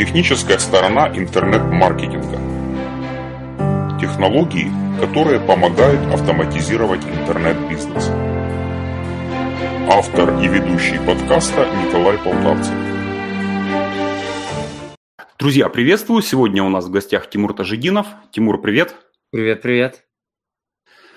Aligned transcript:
Техническая 0.00 0.56
сторона 0.56 1.08
интернет-маркетинга. 1.14 2.38
Технологии, 4.00 4.72
которые 4.98 5.40
помогают 5.40 6.00
автоматизировать 6.14 7.04
интернет-бизнес. 7.04 8.08
Автор 9.90 10.40
и 10.40 10.48
ведущий 10.48 10.96
подкаста 11.06 11.68
Николай 11.84 12.16
Полтавцев. 12.16 12.72
Друзья, 15.38 15.68
приветствую! 15.68 16.22
Сегодня 16.22 16.62
у 16.62 16.70
нас 16.70 16.86
в 16.86 16.90
гостях 16.90 17.28
Тимур 17.28 17.52
Тажидинов. 17.52 18.06
Тимур, 18.30 18.58
привет! 18.58 18.96
Привет, 19.30 19.60
привет! 19.60 20.06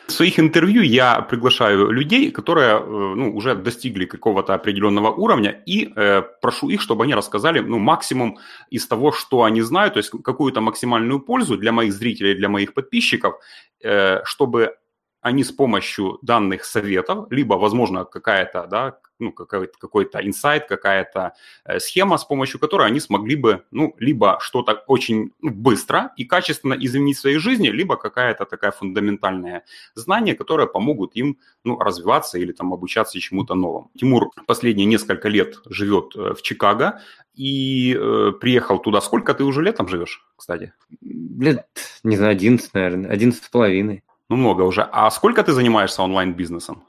В 0.07 0.11
своих 0.11 0.39
интервью 0.39 0.81
я 0.81 1.21
приглашаю 1.21 1.89
людей, 1.91 2.31
которые 2.31 2.77
э, 2.77 3.15
ну, 3.15 3.35
уже 3.35 3.55
достигли 3.55 4.05
какого-то 4.05 4.53
определенного 4.53 5.11
уровня, 5.11 5.63
и 5.65 5.93
э, 5.95 6.23
прошу 6.41 6.69
их, 6.69 6.81
чтобы 6.81 7.05
они 7.05 7.15
рассказали 7.15 7.59
ну, 7.59 7.79
максимум 7.79 8.37
из 8.69 8.85
того, 8.87 9.11
что 9.13 9.43
они 9.43 9.61
знают, 9.61 9.93
то 9.93 9.99
есть 9.99 10.09
какую-то 10.09 10.61
максимальную 10.61 11.19
пользу 11.19 11.57
для 11.57 11.71
моих 11.71 11.93
зрителей, 11.93 12.35
для 12.35 12.49
моих 12.49 12.73
подписчиков, 12.73 13.35
э, 13.81 14.21
чтобы 14.25 14.75
они 15.23 15.43
с 15.43 15.51
помощью 15.51 16.19
данных 16.21 16.65
советов, 16.65 17.27
либо, 17.31 17.53
возможно, 17.53 18.03
какая-то, 18.03 18.67
да, 18.67 18.97
ну, 19.19 19.31
какой-то, 19.31 19.73
какой-то 19.79 20.19
инсайт, 20.19 20.67
какая-то 20.67 21.33
э, 21.63 21.79
схема, 21.79 22.17
с 22.17 22.25
помощью 22.25 22.59
которой 22.59 22.87
они 22.87 22.99
смогли 22.99 23.37
бы, 23.37 23.63
ну, 23.71 23.95
либо 23.99 24.37
что-то 24.41 24.83
очень 24.87 25.31
быстро 25.41 26.11
и 26.17 26.25
качественно 26.25 26.73
изменить 26.73 27.17
в 27.17 27.21
своей 27.21 27.37
жизни, 27.37 27.69
либо 27.69 27.95
какая-то 27.95 28.45
такая 28.45 28.71
фундаментальное 28.71 29.63
знание, 29.95 30.35
которое 30.35 30.67
помогут 30.67 31.15
им, 31.15 31.37
ну, 31.63 31.79
развиваться 31.79 32.37
или 32.37 32.51
там 32.51 32.73
обучаться 32.73 33.17
чему-то 33.19 33.55
новому. 33.55 33.91
Тимур 33.97 34.29
последние 34.45 34.85
несколько 34.85 35.29
лет 35.29 35.55
живет 35.69 36.15
э, 36.17 36.33
в 36.33 36.41
Чикаго 36.41 36.99
и 37.33 37.97
э, 37.97 38.33
приехал 38.41 38.77
туда. 38.79 38.99
Сколько 38.99 39.33
ты 39.33 39.45
уже 39.45 39.61
лет 39.61 39.77
там 39.77 39.87
живешь, 39.87 40.25
кстати? 40.35 40.73
Лет, 41.01 41.65
не 42.03 42.17
знаю, 42.17 42.33
11, 42.33 42.73
наверное, 42.73 43.09
11 43.09 43.41
с 43.41 43.49
половиной. 43.49 44.03
Ну, 44.33 44.39
много 44.39 44.63
уже. 44.63 44.87
А 44.91 45.11
сколько 45.11 45.43
ты 45.43 45.51
занимаешься 45.51 46.01
онлайн-бизнесом? 46.01 46.83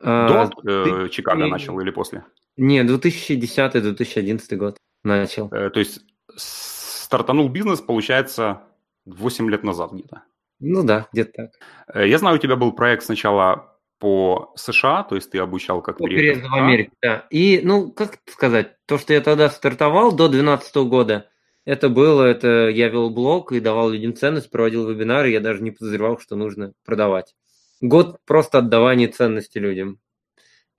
А, 0.00 0.50
До 0.64 1.04
э, 1.04 1.08
Чикаго 1.10 1.46
начал 1.46 1.78
или 1.80 1.90
после? 1.90 2.24
Не, 2.56 2.82
2010-2011 2.82 4.56
год 4.56 4.76
начал. 5.04 5.48
Э, 5.52 5.70
то 5.70 5.78
есть 5.78 6.00
стартанул 6.36 7.48
бизнес, 7.48 7.80
получается, 7.80 8.62
8 9.06 9.48
лет 9.50 9.62
назад 9.62 9.92
где-то. 9.92 10.22
Ну 10.58 10.82
да, 10.84 11.06
где-то 11.12 11.32
так. 11.32 11.50
Э, 11.94 12.08
Я 12.08 12.18
знаю, 12.18 12.36
у 12.36 12.38
тебя 12.38 12.56
был 12.56 12.72
проект 12.72 13.04
сначала 13.04 13.78
по 14.00 14.52
США, 14.56 15.04
то 15.04 15.14
есть 15.14 15.30
ты 15.30 15.38
обучал 15.38 15.80
как 15.82 16.00
Ну, 16.00 16.06
переехать 16.06 16.42
переезд 16.42 16.50
в. 16.50 16.54
Америку, 16.56 16.96
да. 17.00 17.26
И, 17.30 17.60
ну, 17.62 17.92
как 17.92 18.18
сказать, 18.26 18.76
то, 18.86 18.98
что 18.98 19.12
я 19.12 19.20
тогда 19.20 19.48
стартовал 19.48 20.10
до 20.10 20.26
2012 20.28 20.76
года, 20.88 21.28
это 21.64 21.88
было, 21.88 22.24
это 22.24 22.68
я 22.68 22.88
вел 22.88 23.10
блог 23.10 23.52
и 23.52 23.60
давал 23.60 23.90
людям 23.90 24.14
ценность, 24.14 24.50
проводил 24.50 24.88
вебинары, 24.88 25.30
я 25.30 25.40
даже 25.40 25.62
не 25.62 25.70
подозревал, 25.70 26.18
что 26.18 26.36
нужно 26.36 26.72
продавать. 26.84 27.34
Год 27.80 28.18
просто 28.24 28.58
отдавания 28.58 29.08
ценности 29.08 29.58
людям, 29.58 29.98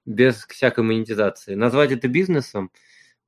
без 0.05 0.45
всякой 0.45 0.83
монетизации. 0.83 1.55
Назвать 1.55 1.91
это 1.91 2.07
бизнесом, 2.07 2.71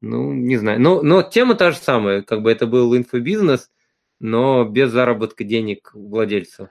ну, 0.02 0.34
не 0.34 0.58
знаю. 0.58 0.80
Но, 0.82 1.02
но 1.02 1.24
тема 1.24 1.56
та 1.56 1.72
же 1.72 1.78
самая, 1.78 2.22
как 2.22 2.42
бы 2.42 2.52
это 2.52 2.68
был 2.68 2.96
инфобизнес, 2.96 3.72
но 4.20 4.66
без 4.66 4.92
заработка 4.92 5.44
денег 5.44 5.92
владельцу. 5.94 6.70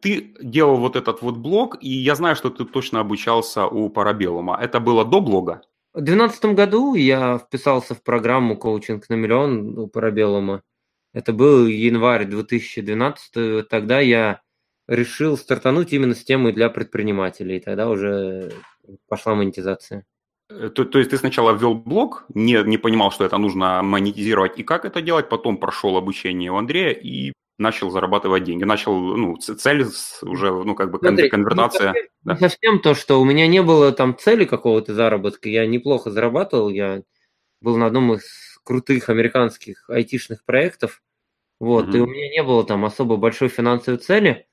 Ты 0.00 0.34
делал 0.40 0.76
вот 0.76 0.96
этот 0.96 1.22
вот 1.22 1.36
блог, 1.36 1.78
и 1.80 1.88
я 1.88 2.14
знаю, 2.14 2.36
что 2.36 2.50
ты 2.50 2.64
точно 2.64 3.00
обучался 3.00 3.66
у 3.66 3.88
Парабеллума. 3.88 4.58
Это 4.60 4.80
было 4.80 5.04
до 5.04 5.20
блога? 5.20 5.62
В 5.94 6.00
2012 6.00 6.56
году 6.56 6.94
я 6.96 7.38
вписался 7.38 7.94
в 7.94 8.02
программу 8.02 8.56
«Коучинг 8.56 9.08
на 9.08 9.14
миллион» 9.14 9.78
у 9.78 9.86
Парабеллума. 9.86 10.62
Это 11.12 11.32
был 11.32 11.68
январь 11.68 12.24
2012. 12.24 13.68
Тогда 13.68 14.00
я 14.00 14.40
решил 14.88 15.36
стартануть 15.36 15.92
именно 15.92 16.16
с 16.16 16.24
темой 16.24 16.52
для 16.52 16.68
предпринимателей. 16.68 17.60
Тогда 17.60 17.88
уже 17.88 18.50
пошла 19.08 19.36
монетизация. 19.36 20.04
Э, 20.50 20.68
То, 20.68 20.84
то 20.84 20.98
есть 20.98 21.12
ты 21.12 21.16
сначала 21.16 21.52
ввел 21.52 21.74
блог, 21.74 22.24
не, 22.34 22.60
не 22.64 22.76
понимал, 22.76 23.12
что 23.12 23.24
это 23.24 23.38
нужно 23.38 23.80
монетизировать 23.84 24.58
и 24.58 24.64
как 24.64 24.84
это 24.84 25.00
делать, 25.00 25.28
потом 25.28 25.58
прошел 25.58 25.96
обучение 25.96 26.50
у 26.50 26.56
Андрея 26.56 26.90
и 26.90 27.32
начал 27.58 27.90
зарабатывать 27.90 28.44
деньги. 28.44 28.64
Начал, 28.64 28.94
ну, 28.98 29.36
цель 29.36 29.84
уже, 30.22 30.52
ну, 30.52 30.74
как 30.74 30.90
бы 30.90 30.98
Смотри, 30.98 31.28
конвертация. 31.28 31.92
Не 31.92 31.94
совсем, 31.94 32.08
да. 32.24 32.32
не 32.34 32.38
совсем 32.40 32.80
то, 32.80 32.94
что 32.94 33.20
у 33.20 33.24
меня 33.24 33.46
не 33.46 33.62
было 33.62 33.92
там 33.92 34.16
цели 34.18 34.44
какого-то 34.44 34.94
заработка. 34.94 35.48
Я 35.48 35.66
неплохо 35.66 36.10
зарабатывал. 36.10 36.68
Я 36.70 37.02
был 37.60 37.76
на 37.78 37.86
одном 37.86 38.14
из 38.14 38.58
крутых 38.64 39.08
американских 39.10 39.88
айтишных 39.90 40.44
проектов. 40.44 41.02
Вот, 41.60 41.94
и 41.94 41.98
Мгм. 41.98 42.02
у 42.02 42.06
меня 42.12 42.30
не 42.30 42.42
было 42.42 42.64
там 42.64 42.84
особо 42.84 43.16
большой 43.16 43.48
финансовой 43.48 43.98
цели. 44.00 44.46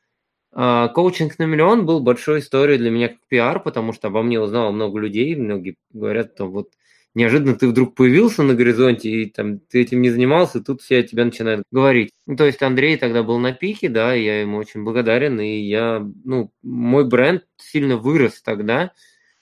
А, 0.54 0.90
коучинг 0.90 1.40
на 1.40 1.46
миллион 1.46 1.86
был 1.86 2.02
большой 2.02 2.40
историей 2.40 2.78
для 2.80 2.92
меня 2.92 3.10
как 3.10 3.20
пиар, 3.30 3.62
потому 3.62 3.94
что 3.94 4.10
обо 4.10 4.24
мне 4.24 4.40
узнало 4.42 4.72
много 4.72 5.00
людей. 5.00 5.36
Многие 5.36 5.78
говорят, 5.92 6.36
там 6.36 6.52
вот 6.52 6.72
неожиданно 7.14 7.56
ты 7.56 7.68
вдруг 7.68 7.96
появился 7.96 8.44
на 8.44 8.54
горизонте, 8.54 9.10
и 9.10 9.30
там 9.30 9.60
ты 9.60 9.82
этим 9.82 10.02
не 10.02 10.10
занимался, 10.10 10.60
и 10.60 10.64
тут 10.64 10.82
все 10.82 11.00
о 11.00 11.04
тебе 11.04 11.26
начинают 11.26 11.64
говорить. 11.72 12.12
Ну, 12.26 12.36
то 12.36 12.46
есть 12.46 12.62
Андрей 12.62 12.98
тогда 12.98 13.24
был 13.24 13.38
на 13.40 13.54
пике, 13.54 13.90
да, 13.90 14.16
и 14.16 14.24
я 14.24 14.42
ему 14.42 14.58
очень 14.58 14.84
благодарен, 14.84 15.40
и 15.40 15.60
я, 15.62 16.06
ну, 16.24 16.52
мой 16.64 17.08
бренд 17.08 17.46
сильно 17.58 17.98
вырос 17.98 18.42
тогда, 18.42 18.92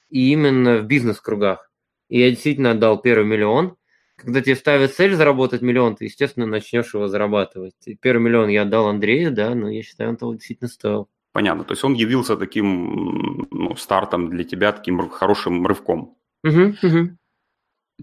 и 0.10 0.32
именно 0.32 0.80
в 0.80 0.86
бизнес-кругах. 0.86 1.72
И 2.10 2.20
я 2.20 2.30
действительно 2.32 2.72
отдал 2.72 3.02
первый 3.02 3.26
миллион. 3.26 3.76
Когда 4.16 4.42
тебе 4.42 4.56
ставят 4.56 4.94
цель 4.94 5.14
заработать 5.16 5.62
миллион, 5.62 5.96
ты, 5.96 6.06
естественно, 6.06 6.46
начнешь 6.46 6.94
его 6.94 7.08
зарабатывать. 7.08 7.76
И 7.86 7.96
первый 7.96 8.24
миллион 8.24 8.50
я 8.50 8.64
отдал 8.64 8.88
Андрею, 8.88 9.32
да, 9.32 9.56
но 9.56 9.70
я 9.70 9.82
считаю, 9.82 10.10
он 10.10 10.18
того 10.18 10.34
действительно 10.34 10.68
стоил. 10.68 11.08
Понятно. 11.32 11.64
То 11.64 11.74
есть 11.74 11.84
он 11.84 11.94
явился 11.94 12.36
таким 12.36 13.48
ну, 13.52 13.76
стартом 13.76 14.30
для 14.30 14.44
тебя, 14.44 14.72
таким 14.74 15.08
хорошим 15.10 15.66
рывком. 15.66 16.18
Мгм, 16.44 16.78
мгм. 16.82 17.19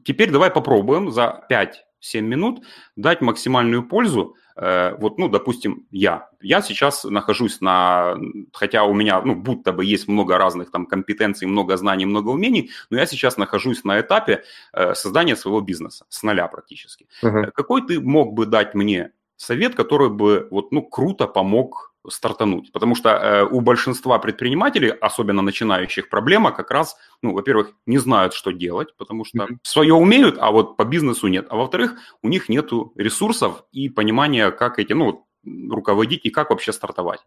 Теперь 0.04 0.30
давай 0.30 0.50
попробуем 0.50 1.10
за 1.10 1.44
5-7 1.50 2.20
минут 2.20 2.64
дать 2.96 3.20
максимальную 3.20 3.88
пользу. 3.88 4.36
Э, 4.56 4.96
Вот, 4.98 5.18
ну, 5.18 5.28
допустим, 5.28 5.86
я. 5.90 6.28
Я 6.40 6.62
сейчас 6.62 7.04
нахожусь 7.04 7.60
на... 7.60 8.16
Хотя 8.52 8.84
у 8.84 8.94
меня, 8.94 9.20
ну, 9.22 9.34
будто 9.34 9.72
бы 9.72 9.84
есть 9.84 10.08
много 10.08 10.38
разных 10.38 10.70
там 10.70 10.86
компетенций, 10.86 11.46
много 11.46 11.76
знаний, 11.76 12.06
много 12.06 12.30
умений, 12.30 12.70
но 12.90 12.98
я 12.98 13.06
сейчас 13.06 13.36
нахожусь 13.36 13.84
на 13.84 14.00
этапе 14.00 14.42
э, 14.72 14.94
создания 14.94 15.36
своего 15.36 15.60
бизнеса 15.60 16.04
с 16.08 16.22
нуля 16.22 16.48
практически. 16.48 17.06
Э, 17.22 17.50
Какой 17.50 17.86
ты 17.86 18.00
мог 18.00 18.32
бы 18.32 18.46
дать 18.46 18.74
мне 18.74 19.10
совет, 19.36 19.74
который 19.74 20.08
бы 20.08 20.48
вот, 20.50 20.72
ну, 20.72 20.82
круто 20.82 21.26
помог 21.26 21.94
стартануть? 22.10 22.72
Потому 22.72 22.94
что 22.94 23.10
э, 23.10 23.44
у 23.44 23.60
большинства 23.60 24.18
предпринимателей, 24.18 24.90
особенно 24.90 25.42
начинающих, 25.42 26.08
проблема 26.08 26.52
как 26.52 26.70
раз, 26.70 26.96
ну, 27.22 27.32
во-первых, 27.34 27.72
не 27.86 27.98
знают, 27.98 28.34
что 28.34 28.50
делать, 28.52 28.96
потому 28.96 29.24
что 29.24 29.44
Мгм. 29.44 29.60
свое 29.62 29.94
умеют, 29.94 30.36
а 30.40 30.50
вот 30.50 30.76
по 30.76 30.84
бизнесу 30.84 31.28
нет. 31.28 31.46
А 31.50 31.56
во-вторых, 31.56 31.96
у 32.22 32.28
них 32.28 32.48
нет 32.48 32.70
ресурсов 32.96 33.64
и 33.72 33.88
понимания, 33.88 34.50
как 34.50 34.78
эти, 34.78 34.92
ну, 34.92 35.26
руководить 35.70 36.24
и 36.24 36.30
как 36.30 36.50
вообще 36.50 36.72
стартовать. 36.72 37.20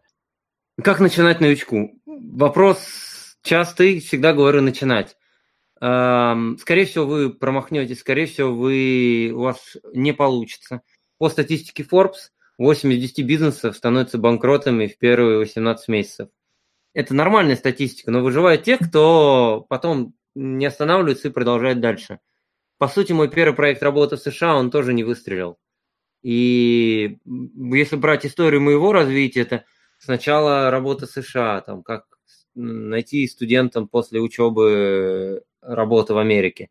Как 0.82 1.00
начинать 1.00 1.40
новичку? 1.40 2.00
Вопрос 2.06 3.36
частый, 3.42 4.00
всегда 4.00 4.32
говорю 4.32 4.60
начинать. 4.62 5.16
Ам, 5.80 6.58
Скорее 6.58 6.84
всего, 6.84 7.06
вы 7.06 7.30
промахнетесь, 7.30 8.00
скорее 8.00 8.26
всего, 8.26 8.54
вы, 8.54 9.32
у 9.34 9.40
вас 9.40 9.76
не 9.94 10.12
получится. 10.12 10.82
По 11.18 11.28
статистике 11.30 11.82
Forbes, 11.82 12.30
8 12.60 12.92
из 12.92 13.00
10 13.00 13.24
бизнесов 13.24 13.74
становятся 13.74 14.18
банкротами 14.18 14.86
в 14.86 14.98
первые 14.98 15.38
18 15.38 15.88
месяцев. 15.88 16.28
Это 16.92 17.14
нормальная 17.14 17.56
статистика, 17.56 18.10
но 18.10 18.20
выживают 18.20 18.64
те, 18.64 18.76
кто 18.76 19.64
потом 19.66 20.12
не 20.34 20.66
останавливается 20.66 21.28
и 21.28 21.30
продолжает 21.30 21.80
дальше. 21.80 22.18
По 22.76 22.86
сути, 22.86 23.12
мой 23.12 23.30
первый 23.30 23.54
проект 23.54 23.82
работы 23.82 24.16
в 24.16 24.20
США, 24.20 24.56
он 24.56 24.70
тоже 24.70 24.92
не 24.92 25.04
выстрелил. 25.04 25.56
И 26.20 27.16
если 27.24 27.96
брать 27.96 28.26
историю 28.26 28.60
моего 28.60 28.92
развития, 28.92 29.40
это 29.40 29.64
сначала 29.98 30.70
работа 30.70 31.06
в 31.06 31.10
США, 31.10 31.62
там, 31.62 31.82
как 31.82 32.04
найти 32.54 33.26
студентам 33.26 33.88
после 33.88 34.20
учебы 34.20 35.44
работы 35.62 36.12
в 36.12 36.18
Америке. 36.18 36.68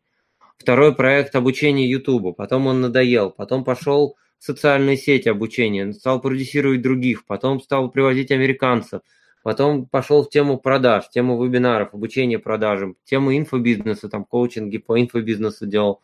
Второй 0.56 0.94
проект 0.94 1.34
обучения 1.34 1.90
Ютубу, 1.90 2.32
потом 2.32 2.68
он 2.68 2.80
надоел, 2.80 3.32
потом 3.32 3.64
пошел 3.64 4.16
социальные 4.40 4.96
сети 4.96 5.28
обучения, 5.28 5.92
стал 5.92 6.20
продюсировать 6.20 6.82
других, 6.82 7.26
потом 7.26 7.60
стал 7.60 7.90
привозить 7.90 8.32
американцев, 8.32 9.02
потом 9.42 9.86
пошел 9.86 10.24
в 10.24 10.30
тему 10.30 10.58
продаж, 10.58 11.08
тему 11.10 11.42
вебинаров, 11.42 11.94
обучения 11.94 12.38
продажам, 12.38 12.96
тему 13.04 13.36
инфобизнеса, 13.36 14.08
там 14.08 14.24
коучинги 14.24 14.78
по 14.78 15.00
инфобизнесу 15.00 15.66
делал. 15.66 16.02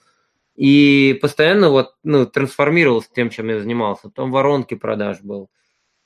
И 0.54 1.18
постоянно 1.20 1.70
вот, 1.70 1.96
ну, 2.02 2.26
трансформировался 2.26 3.08
тем, 3.14 3.30
чем 3.30 3.48
я 3.48 3.60
занимался. 3.60 4.04
Потом 4.04 4.30
воронки 4.30 4.74
продаж 4.74 5.20
был, 5.20 5.50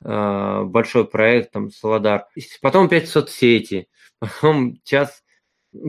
э, 0.03 0.63
большой 0.65 1.05
проект, 1.05 1.51
там, 1.51 1.69
Солодар. 1.69 2.25
Потом 2.61 2.85
опять 2.87 3.07
соцсети, 3.07 3.87
потом 4.19 4.77
сейчас 4.83 5.23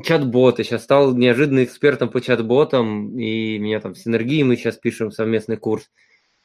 чат-боты. 0.05 0.65
Сейчас 0.65 0.85
стал 0.85 1.15
неожиданно 1.15 1.65
экспертом 1.65 2.09
по 2.09 2.21
чат-ботам, 2.21 3.19
и 3.19 3.59
меня 3.59 3.81
там 3.81 3.95
в 3.95 3.99
синергии 3.99 4.43
мы 4.43 4.57
сейчас 4.57 4.77
пишем 4.77 5.11
совместный 5.11 5.57
курс. 5.57 5.91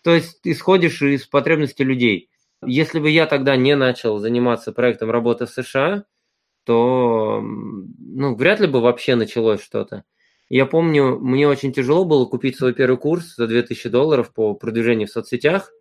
То 0.08 0.16
есть 0.16 0.40
исходишь 0.46 1.02
из 1.02 1.28
потребностей 1.28 1.84
людей. 1.84 2.30
Если 2.66 2.98
бы 2.98 3.10
я 3.10 3.26
тогда 3.26 3.58
не 3.58 3.76
начал 3.76 4.20
заниматься 4.20 4.72
проектом 4.72 5.12
работы 5.12 5.48
в 5.48 5.50
США, 5.50 6.06
то 6.64 7.42
ну, 7.42 8.34
вряд 8.36 8.62
ли 8.62 8.68
бы 8.68 8.80
вообще 8.80 9.16
началось 9.16 9.62
что-то. 9.62 10.06
Я 10.48 10.66
помню, 10.66 11.20
мне 11.20 11.46
очень 11.46 11.74
тяжело 11.74 12.06
было 12.06 12.26
купить 12.26 12.56
свой 12.56 12.74
первый 12.74 12.98
курс 12.98 13.36
за 13.36 13.48
2000 13.48 13.90
долларов 13.90 14.34
по 14.34 14.54
продвижению 14.54 15.10
в 15.10 15.12
соцсетях. 15.12 15.74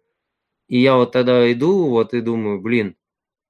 И 0.67 0.81
я 0.81 0.97
вот 0.97 1.13
тогда 1.13 1.53
иду 1.53 1.89
вот 1.89 2.13
и 2.13 2.21
думаю, 2.21 2.61
блин, 2.61 2.97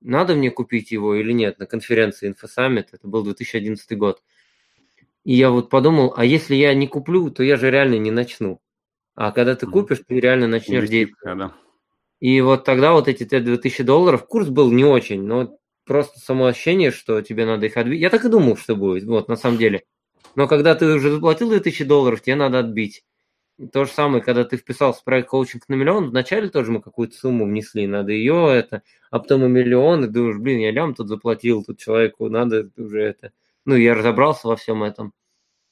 надо 0.03 0.35
мне 0.35 0.51
купить 0.51 0.91
его 0.91 1.15
или 1.15 1.33
нет 1.33 1.59
на 1.59 1.65
конференции 1.65 2.31
InfoSummit, 2.31 2.89
это 2.93 3.09
был 3.09 3.25
2011 3.25 3.97
год. 3.97 4.23
И 5.25 5.33
я 5.37 5.49
вот 5.49 5.71
подумал, 5.71 6.13
а 6.19 6.27
если 6.27 6.55
я 6.55 6.75
не 6.75 6.87
куплю, 6.87 7.31
то 7.31 7.43
я 7.43 7.57
же 7.57 7.71
реально 7.71 7.95
не 7.95 8.11
начну. 8.11 8.61
А 9.17 9.33
когда 9.33 9.57
ты 9.57 9.67
купишь, 9.67 10.03
ты 10.07 10.21
реально 10.21 10.47
начнешь 10.47 10.89
действовать. 10.89 11.39
Да. 11.39 11.53
И 12.21 12.41
вот 12.43 12.65
тогда 12.65 12.93
вот 12.93 13.09
эти 13.09 13.25
2000 13.25 13.83
долларов, 13.83 14.27
курс 14.27 14.49
был 14.49 14.71
не 14.71 14.85
очень, 14.85 15.23
но 15.23 15.59
просто 15.85 16.21
само 16.21 16.47
ощущение, 16.47 16.91
что 16.91 17.23
тебе 17.23 17.47
надо 17.47 17.67
их 17.67 17.77
отбить. 17.77 18.01
Я 18.01 18.11
так 18.11 18.25
и 18.25 18.29
думал, 18.29 18.57
что 18.57 18.77
будет, 18.77 19.05
вот, 19.05 19.29
на 19.29 19.37
самом 19.37 19.59
деле. 19.59 19.83
Но 20.35 20.47
когда 20.47 20.75
ты 20.75 20.87
уже 20.87 21.11
заплатил 21.11 21.49
2000 21.49 21.85
долларов, 21.85 22.23
тебе 22.23 22.37
надо 22.37 22.59
отбить. 22.59 23.05
То 23.73 23.87
же 23.87 23.91
самое, 23.91 24.23
когда 24.23 24.45
ты 24.45 24.59
вписался 24.59 25.01
в 25.01 25.05
проект 25.05 25.31
коучинг 25.31 25.67
на 25.69 25.75
миллион, 25.75 26.11
вначале 26.11 26.51
тоже 26.51 26.71
мы 26.71 26.83
какую-то 26.83 27.17
сумму 27.17 27.47
внесли, 27.47 27.87
надо 27.87 28.13
ее 28.13 28.51
это, 28.53 28.83
а 29.11 29.19
потом 29.19 29.47
и 29.47 29.49
миллион, 29.49 30.05
и 30.05 30.09
думаешь, 30.09 30.37
блин, 30.37 30.59
я 30.59 30.73
лям 30.73 30.95
тут 30.95 31.09
заплатил, 31.09 31.65
тут 31.65 31.79
человеку 31.79 32.29
надо 32.29 32.71
уже 32.77 33.01
это. 33.01 33.33
Ну, 33.65 33.77
я 33.77 33.95
разобрался 33.95 34.49
во 34.49 34.57
всем 34.57 34.83
этом. 34.83 35.15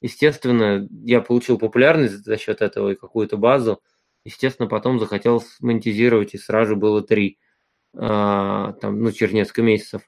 Естественно, 0.05 0.87
я 1.03 1.19
получил 1.19 1.57
популярность 1.57 2.23
за 2.23 2.37
счет 2.37 2.61
этого 2.61 2.91
и 2.91 2.95
какую-то 2.95 3.37
базу. 3.37 3.81
Естественно, 4.23 4.69
потом 4.69 4.99
захотел 4.99 5.43
монетизировать, 5.61 6.35
и 6.35 6.37
сразу 6.37 6.75
было 6.75 7.01
три, 7.01 7.39
а, 7.97 8.73
там, 8.73 9.01
ну, 9.01 9.11
через 9.11 9.33
несколько 9.33 9.63
месяцев. 9.63 10.03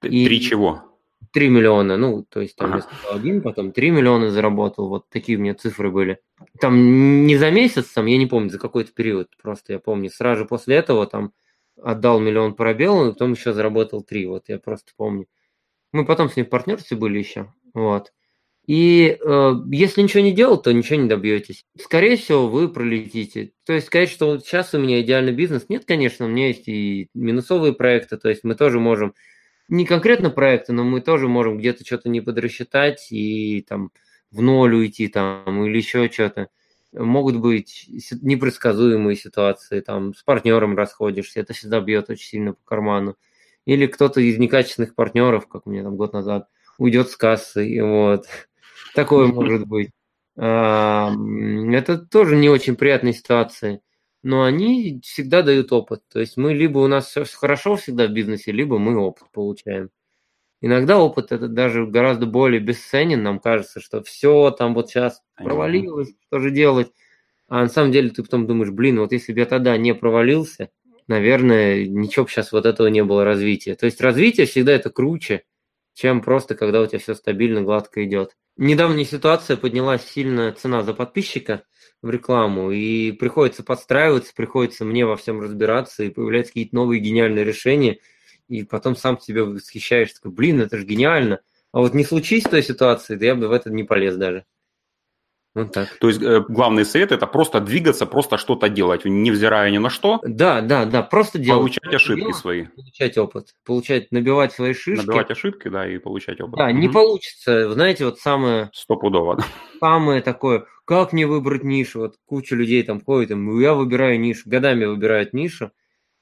Три 0.00 0.40
чего? 0.40 0.98
3 1.32 1.48
миллиона, 1.48 1.96
ну, 1.96 2.24
то 2.28 2.40
есть 2.40 2.56
там 2.56 2.72
ага. 2.72 2.88
я 3.04 3.14
один, 3.14 3.40
потом 3.40 3.70
3 3.70 3.90
миллиона 3.90 4.30
заработал, 4.30 4.88
вот 4.88 5.08
такие 5.10 5.38
у 5.38 5.40
меня 5.40 5.54
цифры 5.54 5.92
были. 5.92 6.18
Там 6.60 7.24
не 7.26 7.36
за 7.36 7.52
месяц, 7.52 7.86
там, 7.92 8.06
я 8.06 8.18
не 8.18 8.26
помню, 8.26 8.50
за 8.50 8.58
какой-то 8.58 8.92
период, 8.92 9.28
просто 9.40 9.74
я 9.74 9.78
помню, 9.78 10.10
сразу 10.10 10.40
же 10.40 10.48
после 10.48 10.74
этого 10.74 11.06
там 11.06 11.32
отдал 11.80 12.18
миллион 12.18 12.54
пробелу, 12.54 13.06
и 13.06 13.12
потом 13.12 13.34
еще 13.34 13.52
заработал 13.52 14.02
3, 14.02 14.26
вот 14.26 14.48
я 14.48 14.58
просто 14.58 14.90
помню. 14.96 15.26
Мы 15.92 16.04
потом 16.04 16.28
с 16.30 16.36
ним 16.36 16.46
в 16.46 16.50
партнерстве 16.50 16.96
были 16.96 17.20
еще, 17.20 17.54
вот. 17.74 18.12
И 18.66 19.16
э, 19.20 19.52
если 19.70 20.02
ничего 20.02 20.22
не 20.24 20.32
делать, 20.32 20.62
то 20.64 20.72
ничего 20.72 21.00
не 21.00 21.08
добьетесь. 21.08 21.64
Скорее 21.80 22.16
всего, 22.16 22.48
вы 22.48 22.68
пролетите. 22.68 23.52
То 23.64 23.72
есть 23.72 23.86
сказать, 23.86 24.10
что 24.10 24.26
вот 24.26 24.44
сейчас 24.44 24.74
у 24.74 24.78
меня 24.78 25.00
идеальный 25.00 25.32
бизнес, 25.32 25.66
нет, 25.68 25.84
конечно, 25.84 26.26
у 26.26 26.28
меня 26.28 26.48
есть 26.48 26.66
и 26.66 27.08
минусовые 27.14 27.74
проекты, 27.74 28.16
то 28.16 28.28
есть 28.28 28.42
мы 28.42 28.56
тоже 28.56 28.80
можем 28.80 29.14
не 29.68 29.86
конкретно 29.86 30.30
проекты, 30.30 30.72
но 30.72 30.82
мы 30.82 31.00
тоже 31.00 31.28
можем 31.28 31.58
где-то 31.58 31.84
что-то 31.84 32.08
не 32.08 32.20
подрасчитать 32.20 33.06
и 33.10 33.64
там 33.68 33.90
в 34.32 34.42
ноль 34.42 34.74
уйти 34.74 35.08
там 35.08 35.64
или 35.64 35.76
еще 35.76 36.10
что-то. 36.10 36.48
Могут 36.92 37.36
быть 37.36 37.88
непредсказуемые 38.22 39.16
ситуации, 39.16 39.80
там 39.80 40.14
с 40.14 40.22
партнером 40.24 40.76
расходишься, 40.76 41.40
это 41.40 41.52
всегда 41.52 41.80
бьет 41.80 42.10
очень 42.10 42.26
сильно 42.26 42.54
по 42.54 42.64
карману. 42.64 43.16
Или 43.64 43.86
кто-то 43.86 44.20
из 44.20 44.38
некачественных 44.38 44.94
партнеров, 44.94 45.48
как 45.48 45.66
у 45.66 45.70
меня 45.70 45.82
там 45.82 45.96
год 45.96 46.12
назад, 46.12 46.48
уйдет 46.78 47.10
с 47.10 47.16
кассы, 47.16 47.68
и 47.68 47.80
вот. 47.80 48.26
Такое 48.94 49.28
может 49.28 49.66
быть. 49.66 49.90
Это 50.36 51.98
тоже 52.10 52.36
не 52.36 52.48
очень 52.48 52.76
приятные 52.76 53.14
ситуации 53.14 53.80
но 54.26 54.42
они 54.42 55.00
всегда 55.04 55.42
дают 55.42 55.72
опыт. 55.72 56.02
То 56.12 56.18
есть 56.18 56.36
мы 56.36 56.52
либо 56.52 56.78
у 56.78 56.88
нас 56.88 57.06
все 57.06 57.24
хорошо 57.24 57.76
всегда 57.76 58.08
в 58.08 58.10
бизнесе, 58.10 58.50
либо 58.50 58.76
мы 58.76 58.96
опыт 58.98 59.28
получаем. 59.30 59.90
Иногда 60.60 60.98
опыт 60.98 61.30
это 61.30 61.46
даже 61.46 61.86
гораздо 61.86 62.26
более 62.26 62.60
бесценен. 62.60 63.22
Нам 63.22 63.38
кажется, 63.38 63.78
что 63.80 64.02
все 64.02 64.50
там 64.50 64.74
вот 64.74 64.90
сейчас 64.90 65.22
провалилось, 65.36 66.12
что 66.26 66.40
же 66.40 66.50
делать? 66.50 66.90
А 67.46 67.62
на 67.62 67.68
самом 67.68 67.92
деле 67.92 68.10
ты 68.10 68.24
потом 68.24 68.48
думаешь, 68.48 68.72
блин, 68.72 68.98
вот 68.98 69.12
если 69.12 69.32
бы 69.32 69.38
я 69.38 69.46
тогда 69.46 69.76
не 69.76 69.94
провалился, 69.94 70.70
наверное, 71.06 71.86
ничего 71.86 72.24
бы 72.24 72.30
сейчас 72.30 72.50
вот 72.50 72.66
этого 72.66 72.88
не 72.88 73.04
было 73.04 73.24
развития. 73.24 73.76
То 73.76 73.86
есть 73.86 74.00
развитие 74.00 74.46
всегда 74.46 74.72
это 74.72 74.90
круче, 74.90 75.44
чем 75.96 76.20
просто 76.20 76.54
когда 76.54 76.80
у 76.80 76.86
тебя 76.86 77.00
все 77.00 77.16
стабильно, 77.16 77.62
гладко 77.62 78.04
идет. 78.04 78.36
Недавняя 78.56 79.04
ситуация 79.04 79.56
поднялась 79.56 80.04
сильно 80.06 80.52
цена 80.52 80.84
за 80.84 80.94
подписчика– 80.94 81.64
в 82.02 82.10
рекламу, 82.10 82.70
и 82.70 83.12
приходится 83.12 83.62
подстраиваться, 83.62 84.32
приходится 84.34 84.84
мне 84.84 85.06
во 85.06 85.16
всем 85.16 85.40
разбираться, 85.40 86.04
и 86.04 86.10
появляются 86.10 86.52
какие-то 86.52 86.74
новые 86.74 87.00
гениальные 87.00 87.44
решения, 87.44 87.98
и 88.48 88.62
потом 88.62 88.96
сам 88.96 89.20
себе 89.20 89.42
восхищаешься, 89.42 90.16
такой, 90.16 90.32
блин, 90.32 90.60
это 90.60 90.78
же 90.78 90.84
гениально. 90.84 91.40
А 91.72 91.80
вот 91.80 91.94
не 91.94 92.04
случись 92.04 92.44
той 92.44 92.62
ситуации, 92.62 93.16
да 93.16 93.26
я 93.26 93.34
бы 93.34 93.48
в 93.48 93.52
это 93.52 93.70
не 93.70 93.84
полез 93.84 94.16
даже. 94.16 94.44
Вот 95.56 95.72
так. 95.72 95.88
То 96.00 96.08
есть 96.08 96.20
э, 96.20 96.44
главный 96.46 96.84
совет 96.84 97.12
это 97.12 97.26
просто 97.26 97.60
двигаться, 97.60 98.04
просто 98.04 98.36
что-то 98.36 98.68
делать, 98.68 99.06
невзирая 99.06 99.70
ни 99.70 99.78
на 99.78 99.88
что. 99.88 100.20
Да, 100.22 100.60
да, 100.60 100.84
да, 100.84 101.02
просто 101.02 101.38
делать. 101.38 101.60
Получать 101.60 101.94
ошибки 101.94 102.20
делать, 102.20 102.36
свои. 102.36 102.64
Получать 102.64 103.16
опыт, 103.16 103.54
получать, 103.64 104.12
набивать 104.12 104.52
свои 104.52 104.74
шишки. 104.74 105.06
Набивать 105.06 105.30
ошибки, 105.30 105.68
да, 105.68 105.88
и 105.88 105.96
получать 105.96 106.42
опыт. 106.42 106.58
Да, 106.58 106.66
угу. 106.66 106.76
не 106.76 106.90
получится, 106.90 107.72
знаете, 107.72 108.04
вот 108.04 108.18
самое... 108.18 108.68
Стопудово, 108.74 109.36
да. 109.36 109.44
Самое 109.80 110.20
такое, 110.20 110.66
как 110.84 111.14
мне 111.14 111.26
выбрать 111.26 111.64
нишу? 111.64 112.00
Вот 112.00 112.16
куча 112.26 112.54
людей 112.54 112.82
там 112.82 113.00
ходит, 113.00 113.30
там, 113.30 113.58
я 113.58 113.72
выбираю 113.72 114.20
нишу, 114.20 114.42
годами 114.44 114.84
выбирают 114.84 115.32
нишу. 115.32 115.72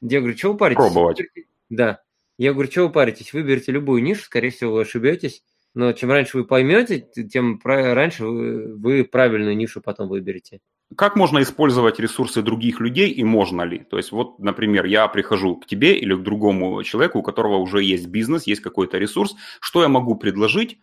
Я 0.01 0.21
говорю, 0.21 0.39
что 0.39 0.53
вы 0.53 0.59
паритесь? 0.59 0.77
Пробовать. 0.77 1.23
Да. 1.71 2.03
Я 2.39 2.53
говорю, 2.53 2.71
что 2.71 2.83
вы 2.83 2.91
паритесь? 2.91 3.33
Выберите 3.33 3.73
любую 3.73 4.01
нишу, 4.01 4.23
скорее 4.23 4.51
всего, 4.51 4.75
вы 4.75 4.83
ошибетесь 4.83 5.43
но 5.75 5.93
чем 5.93 6.11
раньше 6.11 6.39
вы 6.39 6.45
поймете, 6.45 7.01
тем 7.01 7.61
раньше 7.65 8.25
вы, 8.25 9.05
правильную 9.05 9.57
нишу 9.57 9.81
потом 9.81 10.09
выберете. 10.09 10.61
Как 10.97 11.17
можно 11.17 11.43
использовать 11.43 11.99
ресурсы 11.99 12.43
других 12.43 12.79
людей 12.79 13.11
и 13.11 13.25
можно 13.25 13.63
ли? 13.63 13.81
То 13.81 13.97
есть 13.97 14.13
вот, 14.13 14.39
например, 14.39 14.85
я 14.85 15.09
прихожу 15.09 15.57
к 15.57 15.67
тебе 15.67 15.99
или 15.99 16.15
к 16.15 16.23
другому 16.23 16.83
человеку, 16.85 17.19
у 17.19 17.23
которого 17.23 17.57
уже 17.57 17.83
есть 17.83 18.07
бизнес, 18.07 18.47
есть 18.47 18.61
какой-то 18.61 18.99
ресурс, 18.99 19.35
что 19.61 19.83
я 19.83 19.89
могу 19.89 20.15
предложить, 20.15 20.79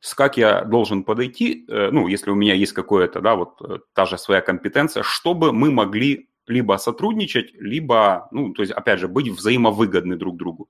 с 0.00 0.14
как 0.14 0.36
я 0.36 0.64
должен 0.64 1.04
подойти, 1.04 1.64
э, 1.68 1.90
ну, 1.92 2.08
если 2.08 2.30
у 2.30 2.34
меня 2.34 2.54
есть 2.54 2.72
какое-то, 2.72 3.20
да, 3.20 3.36
вот 3.36 3.62
э, 3.62 3.78
та 3.94 4.04
же 4.04 4.18
своя 4.18 4.40
компетенция, 4.40 5.04
чтобы 5.04 5.52
мы 5.52 5.70
могли 5.70 6.28
либо 6.46 6.76
сотрудничать, 6.76 7.54
либо, 7.54 8.28
ну, 8.32 8.52
то 8.52 8.62
есть, 8.62 8.72
опять 8.72 8.98
же, 8.98 9.06
быть 9.06 9.28
взаимовыгодны 9.28 10.16
друг 10.16 10.36
другу. 10.36 10.68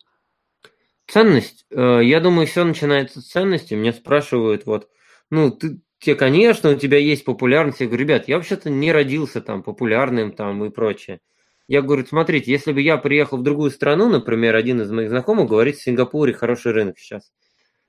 Ценность. 1.12 1.66
Э, 1.70 2.00
я 2.02 2.20
думаю, 2.20 2.46
все 2.46 2.64
начинается 2.64 3.20
с 3.20 3.26
ценности. 3.26 3.74
Меня 3.74 3.92
спрашивают, 3.92 4.64
вот, 4.64 4.88
ну, 5.28 5.50
ты, 5.50 5.82
тебе, 5.98 6.14
конечно, 6.14 6.70
у 6.70 6.74
тебя 6.74 6.96
есть 6.96 7.26
популярность. 7.26 7.80
Я 7.80 7.86
говорю, 7.86 8.04
ребят, 8.04 8.28
я 8.28 8.36
вообще-то 8.36 8.70
не 8.70 8.90
родился 8.92 9.42
там 9.42 9.62
популярным 9.62 10.32
там 10.32 10.64
и 10.64 10.70
прочее. 10.70 11.20
Я 11.68 11.82
говорю, 11.82 12.06
смотрите, 12.06 12.50
если 12.50 12.72
бы 12.72 12.80
я 12.80 12.96
приехал 12.96 13.36
в 13.36 13.42
другую 13.42 13.70
страну, 13.70 14.08
например, 14.08 14.56
один 14.56 14.80
из 14.80 14.90
моих 14.90 15.10
знакомых 15.10 15.50
говорит, 15.50 15.76
в 15.76 15.82
Сингапуре 15.82 16.32
хороший 16.32 16.72
рынок 16.72 16.98
сейчас. 16.98 17.30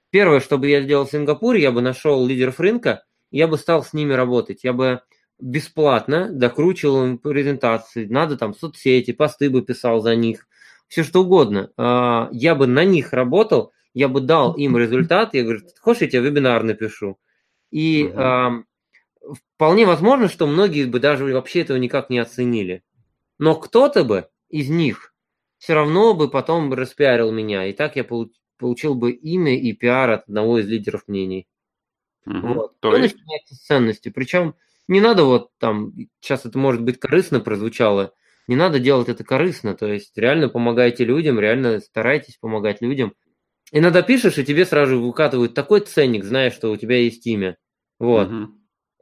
Первое, 0.10 0.42
что 0.42 0.58
бы 0.58 0.68
я 0.68 0.82
сделал 0.82 1.06
в 1.06 1.12
Сингапуре, 1.12 1.62
я 1.62 1.72
бы 1.72 1.82
нашел 1.82 2.28
лидеров 2.28 2.60
рынка, 2.60 3.06
я 3.32 3.48
бы 3.48 3.58
стал 3.58 3.86
с 3.86 3.94
ними 3.94 4.12
работать. 4.12 4.66
Я 4.66 4.74
бы 4.74 5.00
бесплатно 5.40 6.30
докручивал 6.30 7.06
им 7.06 7.18
презентации. 7.18 8.06
Надо 8.06 8.36
там 8.36 8.54
соцсети, 8.54 9.14
посты 9.14 9.50
бы 9.50 9.62
писал 9.62 10.02
за 10.02 10.14
них 10.18 10.46
все 10.94 11.02
что 11.02 11.22
угодно. 11.22 11.72
А, 11.76 12.30
я 12.32 12.54
бы 12.54 12.68
на 12.68 12.84
них 12.84 13.14
работал, 13.14 13.74
я 13.96 14.08
бы 14.08 14.22
дал 14.22 14.54
им 14.58 14.78
результат, 14.78 15.34
я 15.34 15.42
говорю, 15.42 15.62
хочешь, 15.82 16.04
я 16.04 16.08
тебе 16.08 16.22
вебинар 16.22 16.62
напишу. 16.62 17.18
И 17.72 18.04
угу. 18.06 19.36
вполне 19.56 19.88
возможно, 19.88 20.28
что 20.28 20.46
многие 20.46 20.86
бы 20.86 21.00
даже 21.00 21.26
вообще 21.34 21.62
этого 21.62 21.78
никак 21.78 22.12
не 22.12 22.20
оценили. 22.20 22.84
Но 23.40 23.56
кто-то 23.56 24.04
бы 24.04 24.28
из 24.50 24.70
них 24.70 25.16
все 25.58 25.74
равно 25.74 26.14
бы 26.14 26.30
потом 26.30 26.72
распиарил 26.72 27.32
меня. 27.32 27.66
И 27.66 27.74
так 27.74 27.96
я 27.96 28.06
получил 28.60 28.94
бы 28.94 29.14
имя 29.14 29.60
и 29.60 29.74
пиар 29.74 30.12
от 30.12 30.24
одного 30.26 30.60
из 30.60 30.68
лидеров 30.68 31.08
мнений. 31.08 31.48
Угу. 32.28 32.54
Вот. 32.54 32.80
То 32.82 32.96
есть... 32.96 33.16
начинается 33.16 33.56
с 33.56 33.66
ценности. 33.66 34.10
Причем 34.10 34.54
не 34.88 35.02
надо 35.02 35.24
вот 35.24 35.50
там, 35.58 35.94
сейчас 36.20 36.46
это 36.46 36.60
может 36.60 36.84
быть 36.84 37.00
корыстно 37.00 37.40
прозвучало, 37.40 38.14
не 38.48 38.56
надо 38.56 38.80
делать 38.80 39.10
это 39.10 39.24
корыстно, 39.24 39.76
то 39.76 39.88
есть 39.88 40.18
реально 40.18 40.50
помогайте 40.50 41.06
людям, 41.06 41.40
реально 41.40 41.80
старайтесь 41.80 42.38
помогать 42.38 42.82
людям. 42.82 43.14
Иногда 43.72 44.02
пишешь, 44.02 44.38
и 44.38 44.46
тебе 44.46 44.66
сразу 44.66 45.02
выкатывают 45.02 45.54
такой 45.54 45.82
ценник, 45.82 46.24
зная, 46.24 46.52
что 46.52 46.72
у 46.72 46.78
тебя 46.78 46.98
есть 46.98 47.26
имя. 47.26 47.58
Вот. 48.00 48.28
Угу. 48.30 48.52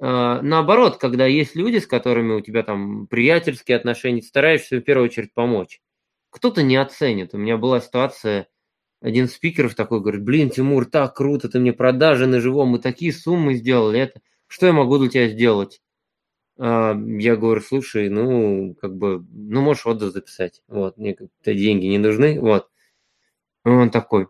А, 0.02 0.42
наоборот, 0.42 0.98
когда 0.98 1.26
есть 1.26 1.56
люди, 1.56 1.78
с 1.78 1.88
которыми 1.88 2.34
у 2.34 2.42
тебя 2.42 2.64
там 2.64 3.08
приятельские 3.08 3.78
отношения, 3.78 4.22
стараешься 4.22 4.78
в 4.78 4.82
первую 4.82 5.06
очередь 5.06 5.34
помочь. 5.34 5.82
Кто-то 6.30 6.64
не 6.64 6.78
оценит. 6.78 7.34
У 7.34 7.38
меня 7.38 7.58
была 7.58 7.82
ситуация, 7.82 8.48
один 9.02 9.28
спикеров 9.28 9.76
такой 9.76 10.00
говорит, 10.00 10.24
блин, 10.24 10.50
Тимур, 10.50 10.86
так 10.86 11.16
круто, 11.16 11.50
ты 11.50 11.60
мне 11.60 11.74
продажи 11.74 12.28
на 12.28 12.40
живом, 12.40 12.70
мы 12.70 12.80
такие 12.80 13.12
суммы 13.12 13.56
сделали, 13.56 14.00
это, 14.00 14.22
что 14.48 14.68
я 14.68 14.74
могу 14.74 14.98
для 15.00 15.10
тебя 15.10 15.28
сделать? 15.28 15.82
А, 16.64 16.96
я 16.96 17.36
говорю, 17.38 17.60
слушай, 17.60 18.08
ну, 18.08 18.76
как 18.80 18.96
бы, 18.96 19.26
ну, 19.32 19.62
можешь 19.62 19.88
отзыв 19.88 20.14
записать, 20.14 20.62
вот, 20.68 20.96
мне 20.96 21.16
как-то 21.16 21.56
деньги 21.56 21.88
не 21.88 21.98
нужны, 21.98 22.40
вот. 22.40 22.70
Он 23.66 23.90
такой, 23.90 24.28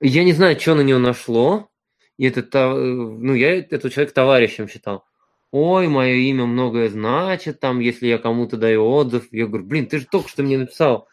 я 0.00 0.22
не 0.22 0.32
знаю, 0.32 0.58
что 0.60 0.76
на 0.76 0.82
него 0.82 1.00
нашло, 1.00 1.68
и 2.16 2.26
это, 2.26 2.74
ну, 2.76 3.34
я 3.34 3.58
этого 3.58 3.90
человека 3.90 4.14
товарищем 4.14 4.68
считал. 4.68 5.04
Ой, 5.50 5.88
мое 5.88 6.14
имя 6.14 6.46
многое 6.46 6.88
значит, 6.88 7.58
там, 7.58 7.80
если 7.80 8.06
я 8.06 8.18
кому-то 8.18 8.56
даю 8.56 8.84
отзыв. 8.86 9.26
Я 9.32 9.46
говорю, 9.46 9.64
блин, 9.64 9.86
ты 9.88 9.98
же 9.98 10.06
только 10.06 10.28
что 10.28 10.44
мне 10.44 10.58
написал. 10.58 11.08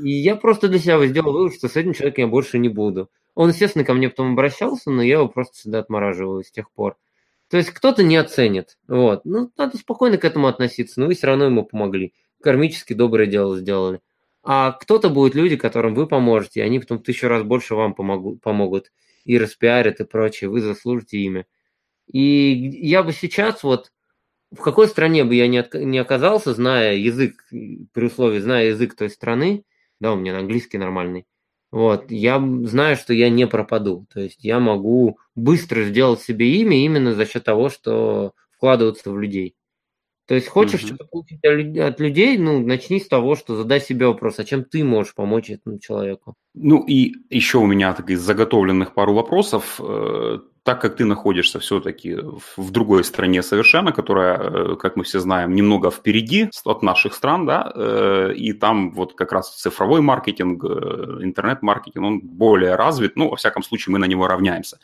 И 0.00 0.10
я 0.10 0.36
просто 0.36 0.68
для 0.68 0.78
себя 0.78 1.04
сделал 1.06 1.32
вывод, 1.32 1.54
что 1.54 1.68
с 1.68 1.76
этим 1.76 1.94
человеком 1.94 2.26
я 2.26 2.30
больше 2.30 2.58
не 2.58 2.68
буду. 2.68 3.10
Он, 3.34 3.48
естественно, 3.48 3.84
ко 3.84 3.94
мне 3.94 4.08
потом 4.08 4.32
обращался, 4.32 4.90
но 4.90 5.02
я 5.02 5.14
его 5.14 5.28
просто 5.28 5.54
всегда 5.56 5.80
отмораживал 5.80 6.44
с 6.44 6.50
тех 6.50 6.70
пор. 6.70 6.96
То 7.48 7.56
есть 7.56 7.70
кто-то 7.70 8.02
не 8.02 8.16
оценит. 8.16 8.78
Вот. 8.88 9.24
Ну, 9.24 9.50
надо 9.56 9.78
спокойно 9.78 10.18
к 10.18 10.24
этому 10.24 10.48
относиться, 10.48 11.00
но 11.00 11.06
вы 11.06 11.14
все 11.14 11.28
равно 11.28 11.44
ему 11.44 11.64
помогли. 11.64 12.12
Кармически 12.42 12.92
доброе 12.92 13.26
дело 13.26 13.56
сделали. 13.56 14.00
А 14.42 14.72
кто-то 14.72 15.08
будет 15.08 15.34
люди, 15.34 15.56
которым 15.56 15.94
вы 15.94 16.06
поможете, 16.06 16.60
и 16.60 16.62
они 16.62 16.78
потом 16.78 17.00
тысячу 17.00 17.28
раз 17.28 17.42
больше 17.42 17.74
вам 17.74 17.94
помогут, 17.94 18.40
помогут 18.40 18.92
и 19.24 19.38
распиарят 19.38 20.00
и 20.00 20.04
прочее. 20.04 20.50
Вы 20.50 20.60
заслужите 20.60 21.18
имя. 21.18 21.46
И 22.10 22.70
я 22.82 23.02
бы 23.02 23.12
сейчас 23.12 23.62
вот 23.62 23.90
в 24.52 24.60
какой 24.60 24.88
стране 24.88 25.24
бы 25.24 25.34
я 25.34 25.48
не, 25.48 25.64
не 25.84 25.98
оказался, 25.98 26.54
зная 26.54 26.94
язык, 26.94 27.44
при 27.50 28.06
условии, 28.06 28.38
зная 28.38 28.66
язык 28.66 28.94
той 28.94 29.10
страны, 29.10 29.64
да, 30.00 30.12
у 30.12 30.16
меня 30.16 30.38
английский 30.38 30.78
нормальный, 30.78 31.26
вот, 31.70 32.10
я 32.10 32.38
знаю, 32.64 32.96
что 32.96 33.12
я 33.12 33.28
не 33.28 33.46
пропаду. 33.46 34.06
То 34.12 34.20
есть 34.20 34.44
я 34.44 34.60
могу 34.60 35.18
быстро 35.34 35.84
сделать 35.84 36.20
себе 36.20 36.56
имя 36.56 36.84
именно 36.84 37.14
за 37.14 37.26
счет 37.26 37.44
того, 37.44 37.68
что 37.68 38.32
вкладываться 38.50 39.10
в 39.10 39.18
людей. 39.18 39.54
То 40.26 40.34
есть 40.34 40.48
хочешь 40.48 40.82
mm-hmm. 40.82 40.86
что-то 40.86 41.04
получить 41.04 41.44
от 41.78 42.00
людей, 42.00 42.36
ну, 42.36 42.58
начни 42.58 42.98
с 42.98 43.06
того, 43.06 43.36
что 43.36 43.54
задай 43.54 43.80
себе 43.80 44.08
вопрос, 44.08 44.40
а 44.40 44.44
чем 44.44 44.64
ты 44.64 44.82
можешь 44.82 45.14
помочь 45.14 45.50
этому 45.50 45.78
человеку? 45.78 46.34
Ну 46.54 46.84
и 46.84 47.14
еще 47.30 47.58
у 47.58 47.66
меня 47.66 47.94
так 47.94 48.10
из 48.10 48.20
заготовленных 48.20 48.92
пару 48.92 49.14
вопросов. 49.14 49.80
Э, 50.66 50.72
так 50.72 50.80
как 50.80 50.96
ты 50.96 51.04
находишься 51.04 51.58
все-таки 51.58 52.16
в 52.56 52.70
другой 52.70 53.04
стране 53.04 53.42
совершенно, 53.42 53.92
которая, 53.92 54.38
э, 54.38 54.76
как 54.76 54.96
мы 54.96 55.04
все 55.04 55.20
знаем, 55.20 55.54
немного 55.54 55.90
впереди 55.90 56.50
от 56.64 56.82
наших 56.82 57.14
стран, 57.14 57.46
да, 57.46 57.72
э, 57.74 58.32
и 58.36 58.52
там 58.52 58.92
вот 58.92 59.14
как 59.14 59.32
раз 59.32 59.54
цифровой 59.56 60.00
маркетинг, 60.00 60.64
интернет-маркетинг, 60.64 62.04
он 62.04 62.20
более 62.20 62.76
развит, 62.76 63.16
ну, 63.16 63.28
во 63.28 63.36
всяком 63.36 63.62
случае, 63.62 63.92
мы 63.92 63.98
на 63.98 64.06
него 64.06 64.26
равняемся. 64.26 64.78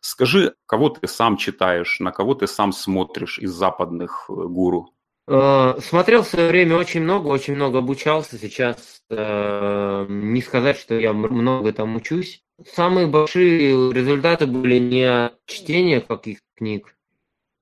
Скажи, 0.00 0.54
кого 0.66 0.88
ты 0.88 1.08
сам 1.08 1.36
читаешь, 1.36 2.00
на 2.00 2.12
кого 2.12 2.34
ты 2.34 2.46
сам 2.46 2.72
смотришь 2.72 3.38
из 3.38 3.50
западных 3.50 4.26
э, 4.28 4.32
гуру? 4.32 4.92
Э, 5.28 5.74
смотрел 5.80 6.22
в 6.22 6.28
свое 6.28 6.48
время 6.48 6.76
очень 6.76 7.02
много, 7.02 7.28
очень 7.28 7.56
много 7.56 7.78
обучался. 7.78 8.38
Сейчас 8.38 9.02
э, 9.10 10.06
не 10.08 10.42
сказать, 10.42 10.78
что 10.78 10.94
я 10.94 11.12
много 11.12 11.72
там 11.72 11.96
учусь. 11.96 12.45
Самые 12.64 13.06
большие 13.06 13.92
результаты 13.92 14.46
были 14.46 14.78
не 14.78 15.02
от 15.02 15.44
чтения 15.44 16.00
каких-то 16.00 16.46
книг, 16.54 16.96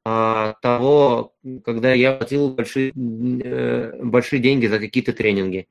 а 0.05 0.51
от 0.51 0.61
того, 0.61 1.35
когда 1.65 1.93
я 1.93 2.13
платил 2.13 2.51
большие, 2.51 2.93
большие 2.95 4.41
деньги 4.41 4.67
за 4.67 4.79
какие-то 4.79 5.13
тренинги. 5.13 5.67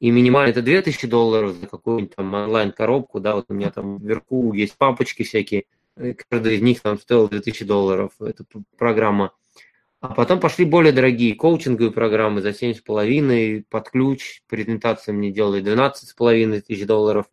И 0.00 0.10
минимально 0.10 0.50
это 0.50 0.60
2000 0.62 1.06
долларов 1.06 1.56
за 1.56 1.66
какую-нибудь 1.66 2.14
там 2.14 2.34
онлайн-коробку, 2.34 3.20
да, 3.20 3.36
вот 3.36 3.46
у 3.48 3.54
меня 3.54 3.70
там 3.70 3.98
вверху 3.98 4.52
есть 4.52 4.76
папочки 4.76 5.22
всякие, 5.22 5.64
каждый 6.28 6.56
из 6.56 6.62
них 6.62 6.80
там 6.82 6.98
стоил 6.98 7.28
2000 7.28 7.64
долларов, 7.64 8.12
эта 8.20 8.44
программа. 8.76 9.32
А 10.00 10.14
потом 10.14 10.40
пошли 10.40 10.64
более 10.66 10.92
дорогие 10.92 11.34
коучинговые 11.34 11.90
программы 11.90 12.42
за 12.42 12.50
7,5, 12.50 13.64
под 13.68 13.90
ключ, 13.90 14.42
презентации 14.46 15.10
мне 15.10 15.32
делали 15.32 15.62
12,5 15.62 16.60
тысяч 16.60 16.86
долларов. 16.86 17.26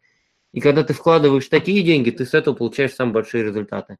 И 0.56 0.62
когда 0.62 0.86
ты 0.86 0.94
вкладываешь 0.94 1.50
такие 1.50 1.84
деньги, 1.84 2.12
ты 2.12 2.26
с 2.26 2.34
этого 2.34 2.56
получаешь 2.56 2.94
самые 2.94 3.16
большие 3.16 3.44
результаты. 3.44 3.98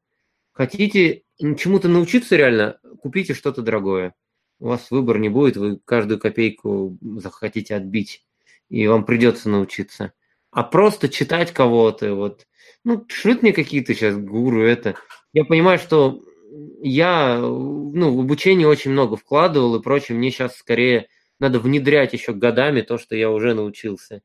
Хотите 0.52 1.24
чему-то 1.38 1.86
научиться 1.86 2.34
реально, 2.34 2.78
купите 3.02 3.34
что-то 3.34 3.60
дорогое. 3.60 4.14
У 4.58 4.68
вас 4.68 4.90
выбор 4.90 5.18
не 5.18 5.28
будет, 5.28 5.58
вы 5.58 5.78
каждую 5.84 6.18
копейку 6.18 6.96
захотите 7.18 7.74
отбить, 7.76 8.24
и 8.70 8.86
вам 8.86 9.04
придется 9.04 9.50
научиться. 9.50 10.14
А 10.50 10.62
просто 10.62 11.10
читать 11.10 11.52
кого-то, 11.52 12.14
вот 12.14 12.46
ну, 12.84 13.04
шлют 13.06 13.42
мне 13.42 13.52
какие-то 13.52 13.92
сейчас 13.92 14.16
гуру 14.16 14.62
это. 14.62 14.94
Я 15.34 15.44
понимаю, 15.44 15.78
что 15.78 16.22
я 16.80 17.36
ну, 17.38 18.16
в 18.16 18.20
обучение 18.20 18.66
очень 18.66 18.92
много 18.92 19.16
вкладывал 19.16 19.76
и 19.76 19.82
прочее. 19.82 20.16
Мне 20.16 20.30
сейчас 20.30 20.56
скорее 20.56 21.08
надо 21.38 21.60
внедрять 21.60 22.14
еще 22.14 22.32
годами 22.32 22.80
то, 22.80 22.96
что 22.96 23.14
я 23.14 23.30
уже 23.30 23.52
научился. 23.52 24.22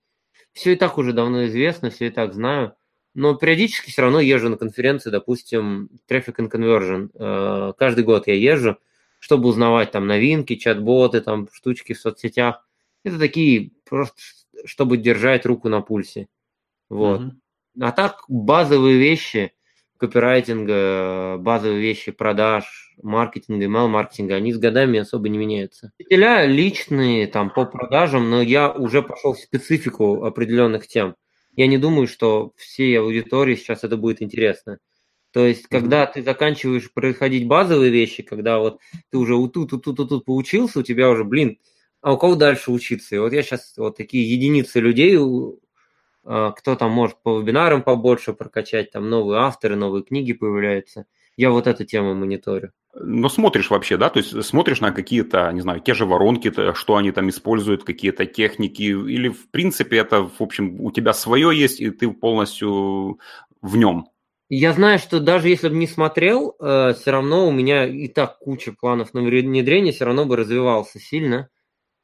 Все 0.54 0.74
и 0.74 0.76
так 0.76 0.98
уже 0.98 1.14
давно 1.14 1.46
известно, 1.46 1.90
все 1.90 2.08
и 2.08 2.10
так 2.10 2.34
знаю. 2.34 2.76
Но 3.14 3.36
периодически 3.36 3.92
все 3.92 4.04
равно 4.04 4.20
езжу 4.20 4.50
на 4.50 4.58
конференции, 4.58 5.10
допустим, 5.10 5.90
Traffic 6.10 6.36
and 6.38 6.52
Conversion. 6.52 7.10
Э, 7.14 7.74
каждый 7.78 8.04
год 8.04 8.28
я 8.28 8.36
езжу, 8.36 8.78
чтобы 9.20 9.50
узнавать 9.50 9.92
там 9.92 10.08
новинки, 10.08 10.56
чат-боты, 10.56 11.22
там 11.22 11.48
штучки 11.52 11.94
в 11.94 12.00
соцсетях. 12.00 12.68
Это 13.04 13.20
такие 13.20 13.72
просто, 13.88 14.16
чтобы 14.66 14.98
держать 14.98 15.46
руку 15.46 15.68
на 15.68 15.82
пульсе. 15.82 16.28
Вот. 16.90 17.22
Mm-hmm. 17.22 17.32
А 17.82 17.92
так 17.92 18.24
базовые 18.28 18.98
вещи 18.98 19.54
копирайтинга, 20.02 21.38
базовые 21.38 21.80
вещи 21.80 22.12
продаж, 22.12 22.96
маркетинга, 23.04 23.66
email-маркетинга, 23.66 24.36
они 24.36 24.52
с 24.52 24.58
годами 24.58 25.00
особо 25.00 25.30
не 25.30 25.38
меняются. 25.38 25.92
Учителя 26.00 26.44
личные 26.48 27.28
там 27.28 27.52
по 27.52 27.66
продажам, 27.66 28.32
но 28.32 28.42
я 28.42 28.72
уже 28.72 29.04
пошел 29.04 29.34
в 29.34 29.40
специфику 29.40 30.24
определенных 30.24 30.88
тем. 30.88 31.16
Я 31.56 31.68
не 31.68 31.78
думаю, 31.78 32.08
что 32.08 32.52
всей 32.56 33.00
аудитории 33.00 33.56
сейчас 33.56 33.84
это 33.84 33.96
будет 33.96 34.24
интересно. 34.24 34.80
То 35.32 35.46
есть, 35.46 35.68
когда 35.68 36.08
ты 36.08 36.24
заканчиваешь 36.24 36.92
происходить 36.92 37.48
базовые 37.48 37.92
вещи, 37.92 38.24
когда 38.24 38.58
вот 38.58 38.80
ты 39.12 39.20
уже 39.20 39.36
вот 39.36 39.54
тут, 39.54 39.70
тут, 39.70 39.84
тут, 39.84 40.10
тут 40.10 40.26
поучился, 40.26 40.80
у 40.80 40.84
тебя 40.84 41.12
уже, 41.12 41.24
блин, 41.24 41.60
а 42.02 42.14
у 42.14 42.18
кого 42.18 42.36
дальше 42.36 42.72
учиться? 42.72 43.16
И 43.16 43.20
вот 43.20 43.34
я 43.34 43.44
сейчас 43.44 43.76
вот 43.78 43.98
такие 43.98 44.28
единицы 44.28 44.80
людей 44.80 45.16
кто 46.24 46.76
там 46.76 46.92
может 46.92 47.18
по 47.22 47.40
вебинарам 47.40 47.82
побольше 47.82 48.34
прокачать, 48.34 48.92
там 48.92 49.10
новые 49.10 49.42
авторы, 49.42 49.76
новые 49.76 50.04
книги 50.04 50.34
появляются. 50.34 51.06
Я 51.38 51.50
вот 51.50 51.68
эту 51.68 51.86
тему 51.86 52.14
мониторю. 52.14 52.72
Но 52.94 53.30
смотришь 53.30 53.70
вообще, 53.70 53.96
да, 53.96 54.10
то 54.10 54.20
есть 54.20 54.44
смотришь 54.44 54.82
на 54.82 54.92
какие-то, 54.92 55.50
не 55.52 55.62
знаю, 55.62 55.80
те 55.80 55.94
же 55.94 56.06
воронки, 56.06 56.52
что 56.74 56.98
они 56.98 57.12
там 57.12 57.30
используют, 57.30 57.86
какие-то 57.86 58.26
техники, 58.26 58.84
или 58.84 59.30
в 59.30 59.50
принципе 59.50 59.98
это, 59.98 60.24
в 60.24 60.42
общем, 60.42 60.80
у 60.82 60.92
тебя 60.92 61.14
свое 61.14 61.58
есть, 61.58 61.80
и 61.80 61.90
ты 61.90 62.10
полностью 62.12 63.20
в 63.62 63.78
нем? 63.78 64.08
Я 64.50 64.74
знаю, 64.74 65.00
что 65.00 65.22
даже 65.22 65.48
если 65.48 65.70
бы 65.70 65.76
не 65.76 65.88
смотрел, 65.88 66.56
э, 66.60 66.94
все 67.00 67.12
равно 67.12 67.48
у 67.48 67.52
меня 67.52 67.86
и 67.86 68.10
так 68.10 68.38
куча 68.40 68.74
планов 68.74 69.14
на 69.14 69.22
внедрение, 69.22 69.94
все 69.94 70.04
равно 70.04 70.26
бы 70.26 70.36
развивался 70.36 71.00
сильно. 71.00 71.48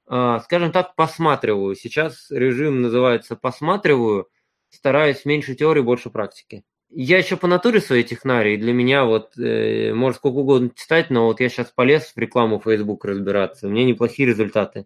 А, 0.08 0.40
скажем 0.40 0.72
так, 0.72 0.96
посматриваю. 0.96 1.76
Сейчас 1.76 2.28
режим 2.32 2.82
называется 2.82 3.36
посматриваю, 3.36 4.30
стараюсь 4.70 5.26
меньше 5.26 5.56
теории, 5.56 5.82
больше 5.82 6.10
практики. 6.10 6.64
Я 6.90 7.18
еще 7.18 7.36
по 7.36 7.48
натуре 7.48 7.82
своей 7.82 8.04
технарий, 8.04 8.56
для 8.56 8.72
меня 8.72 9.04
вот, 9.04 9.38
э, 9.38 9.94
может 9.94 10.18
сколько 10.20 10.38
угодно 10.38 10.72
читать, 10.74 11.10
но 11.10 11.26
вот 11.26 11.42
я 11.42 11.50
сейчас 11.50 11.72
полез 11.72 12.14
в 12.16 12.18
рекламу 12.18 12.62
Facebook 12.62 13.04
разбираться, 13.04 13.68
у 13.68 13.70
меня 13.70 13.84
неплохие 13.84 14.30
результаты. 14.30 14.86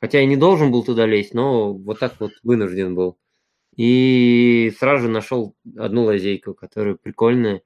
Хотя 0.00 0.20
я 0.20 0.26
не 0.26 0.36
должен 0.36 0.70
был 0.70 0.84
туда 0.84 1.06
лезть, 1.06 1.34
но 1.34 1.72
вот 1.74 1.98
так 1.98 2.14
вот 2.20 2.32
вынужден 2.44 2.94
был. 2.94 3.18
И 3.76 4.72
сразу 4.78 5.04
же 5.04 5.08
нашел 5.08 5.56
одну 5.76 6.04
лазейку, 6.04 6.54
которая 6.54 6.94
прикольная, 6.94 7.62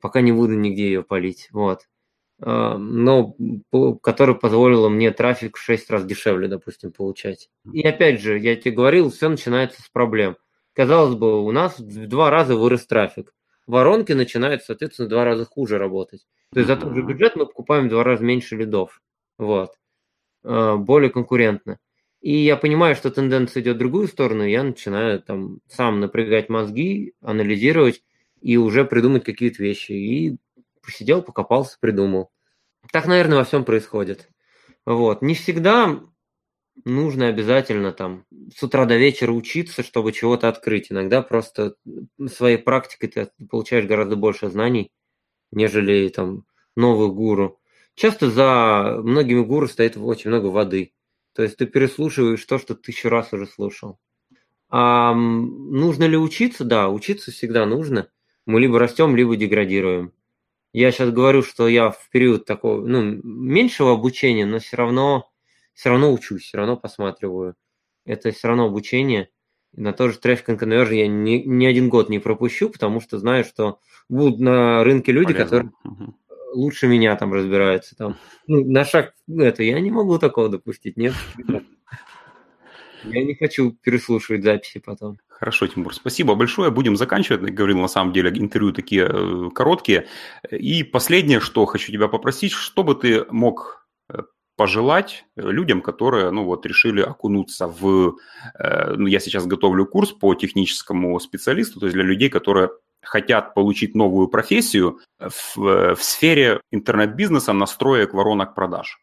пока 0.00 0.20
не 0.20 0.32
буду 0.32 0.54
нигде 0.54 0.86
ее 0.86 1.02
полить. 1.02 1.48
Вот. 1.52 1.88
А, 2.38 2.76
но 2.76 3.34
которая 4.02 4.36
позволила 4.36 4.88
мне 4.88 5.10
трафик 5.10 5.56
в 5.56 5.60
6 5.60 5.90
раз 5.90 6.04
дешевле, 6.04 6.48
допустим, 6.48 6.92
получать. 6.92 7.48
И 7.72 7.82
опять 7.82 8.20
же, 8.20 8.38
я 8.38 8.56
тебе 8.56 8.74
говорил, 8.74 9.10
все 9.10 9.28
начинается 9.28 9.80
с 9.82 9.88
проблем. 9.88 10.36
Казалось 10.74 11.14
бы, 11.14 11.42
у 11.42 11.50
нас 11.52 11.78
в 11.78 12.06
два 12.06 12.30
раза 12.30 12.54
вырос 12.56 12.86
трафик. 12.86 13.32
Воронки 13.66 14.12
начинают, 14.12 14.62
соответственно, 14.62 15.06
в 15.06 15.10
два 15.10 15.24
раза 15.24 15.46
хуже 15.46 15.78
работать. 15.78 16.26
То 16.52 16.60
есть 16.60 16.68
за 16.68 16.76
тот 16.76 16.94
же 16.94 17.02
бюджет 17.02 17.36
мы 17.36 17.46
покупаем 17.46 17.86
в 17.86 17.90
два 17.90 18.04
раза 18.04 18.22
меньше 18.22 18.56
лидов. 18.56 19.00
Вот. 19.38 19.70
А, 20.44 20.76
более 20.76 21.10
конкурентно. 21.10 21.78
И 22.20 22.36
я 22.36 22.56
понимаю, 22.56 22.94
что 22.96 23.10
тенденция 23.10 23.62
идет 23.62 23.76
в 23.76 23.78
другую 23.78 24.08
сторону, 24.08 24.44
и 24.44 24.50
я 24.50 24.62
начинаю 24.62 25.20
там 25.20 25.60
сам 25.68 26.00
напрягать 26.00 26.48
мозги, 26.48 27.14
анализировать 27.20 28.02
и 28.40 28.56
уже 28.56 28.84
придумать 28.84 29.24
какие-то 29.24 29.62
вещи. 29.62 29.92
И 29.92 30.36
посидел, 30.86 31.22
покопался, 31.22 31.76
придумал. 31.80 32.30
Так, 32.92 33.06
наверное, 33.06 33.38
во 33.38 33.44
всем 33.44 33.64
происходит. 33.64 34.30
Вот. 34.86 35.20
Не 35.20 35.34
всегда 35.34 36.00
нужно 36.84 37.28
обязательно 37.28 37.92
там 37.92 38.24
с 38.54 38.62
утра 38.62 38.84
до 38.84 38.96
вечера 38.96 39.32
учиться, 39.32 39.82
чтобы 39.82 40.12
чего-то 40.12 40.48
открыть. 40.48 40.90
Иногда 40.90 41.22
просто 41.22 41.74
своей 42.28 42.58
практикой 42.58 43.08
ты 43.08 43.28
получаешь 43.50 43.86
гораздо 43.86 44.16
больше 44.16 44.48
знаний, 44.48 44.92
нежели 45.50 46.08
там 46.08 46.44
новых 46.76 47.14
гуру. 47.14 47.60
Часто 47.94 48.30
за 48.30 49.00
многими 49.02 49.42
гуру 49.42 49.68
стоит 49.68 49.96
очень 49.96 50.30
много 50.30 50.46
воды. 50.46 50.92
То 51.34 51.42
есть 51.42 51.56
ты 51.56 51.66
переслушиваешь 51.66 52.44
то, 52.44 52.58
что 52.58 52.74
тысячу 52.74 53.08
раз 53.08 53.32
уже 53.32 53.46
слушал. 53.46 53.98
А 54.68 55.14
нужно 55.14 56.04
ли 56.04 56.16
учиться? 56.16 56.64
Да, 56.64 56.88
учиться 56.88 57.30
всегда 57.30 57.66
нужно. 57.66 58.08
Мы 58.46 58.60
либо 58.60 58.78
растем, 58.78 59.16
либо 59.16 59.36
деградируем. 59.36 60.12
Я 60.76 60.92
сейчас 60.92 61.10
говорю, 61.10 61.42
что 61.42 61.68
я 61.68 61.90
в 61.90 62.10
период 62.10 62.44
такого, 62.44 62.86
ну, 62.86 63.00
меньшего 63.22 63.92
обучения, 63.92 64.44
но 64.44 64.58
все 64.58 64.76
равно 64.76 65.30
все 65.72 65.88
равно 65.88 66.12
учусь, 66.12 66.42
все 66.42 66.58
равно 66.58 66.76
посматриваю. 66.76 67.54
Это 68.04 68.30
все 68.30 68.48
равно 68.48 68.66
обучение. 68.66 69.30
На 69.72 69.94
тот 69.94 70.12
же 70.12 70.18
Traffic 70.22 70.44
and 70.48 70.58
Conversion 70.58 70.94
я 70.94 71.08
ни, 71.08 71.38
ни 71.46 71.64
один 71.64 71.88
год 71.88 72.10
не 72.10 72.18
пропущу, 72.18 72.68
потому 72.68 73.00
что 73.00 73.16
знаю, 73.16 73.44
что 73.44 73.80
будут 74.10 74.38
на 74.38 74.84
рынке 74.84 75.12
люди, 75.12 75.32
Полезно. 75.32 75.44
которые 75.44 75.72
угу. 75.82 76.14
лучше 76.52 76.88
меня 76.88 77.16
там 77.16 77.32
разбираются. 77.32 77.96
Там. 77.96 78.18
Ну, 78.46 78.62
на 78.70 78.84
шаг 78.84 79.14
это 79.34 79.62
я 79.62 79.80
не 79.80 79.90
могу 79.90 80.18
такого 80.18 80.50
допустить, 80.50 80.98
нет. 80.98 81.14
Я 83.04 83.24
не 83.24 83.34
хочу 83.34 83.70
переслушивать 83.70 84.42
записи 84.42 84.80
потом. 84.80 85.18
Хорошо, 85.38 85.66
Тимур, 85.66 85.94
спасибо 85.94 86.34
большое. 86.34 86.70
Будем 86.70 86.96
заканчивать. 86.96 87.42
Говорил, 87.42 87.78
на 87.78 87.88
самом 87.88 88.14
деле, 88.14 88.30
интервью 88.30 88.72
такие 88.72 89.06
э, 89.06 89.50
короткие. 89.54 90.06
И 90.50 90.82
последнее, 90.82 91.40
что 91.40 91.66
хочу 91.66 91.92
тебя 91.92 92.08
попросить, 92.08 92.52
чтобы 92.52 92.94
ты 92.94 93.26
мог 93.28 93.86
э, 94.08 94.22
пожелать 94.56 95.26
э, 95.36 95.42
людям, 95.42 95.82
которые, 95.82 96.30
ну 96.30 96.44
вот, 96.44 96.64
решили 96.64 97.02
окунуться 97.02 97.68
в... 97.68 98.16
Ну, 98.96 99.06
я 99.06 99.20
сейчас 99.20 99.46
готовлю 99.46 99.84
курс 99.84 100.12
по 100.12 100.34
техническому 100.34 101.20
специалисту, 101.20 101.80
то 101.80 101.86
есть 101.86 101.94
для 101.94 102.04
людей, 102.04 102.30
которые 102.30 102.70
хотят 103.02 103.52
получить 103.52 103.94
новую 103.94 104.28
профессию 104.28 105.00
в, 105.18 105.94
в 105.94 106.02
сфере 106.02 106.62
интернет-бизнеса, 106.72 107.52
настроек 107.52 108.14
воронок 108.14 108.54
продаж. 108.54 108.98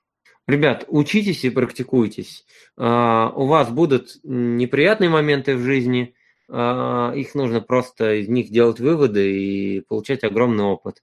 Ребят, 0.48 0.86
учитесь 0.88 1.46
и 1.46 1.52
практикуйтесь. 1.52 2.46
Uh, 2.78 3.32
у 3.36 3.46
вас 3.46 3.70
будут 3.70 4.18
неприятные 4.24 5.10
моменты 5.10 5.56
в 5.56 5.62
жизни, 5.62 6.16
их 6.50 7.36
нужно 7.36 7.62
просто 7.62 8.16
из 8.16 8.28
них 8.28 8.52
делать 8.52 8.80
выводы 8.80 9.32
и 9.40 9.82
получать 9.82 10.24
огромный 10.24 10.66
опыт. 10.66 11.02